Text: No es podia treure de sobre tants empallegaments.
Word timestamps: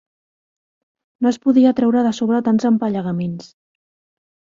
No 1.25 1.29
es 1.31 1.37
podia 1.43 1.73
treure 1.79 2.03
de 2.07 2.13
sobre 2.21 2.39
tants 2.47 2.65
empallegaments. 2.71 3.53